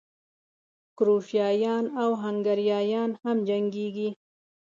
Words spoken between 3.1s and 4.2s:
هم جنګېږي.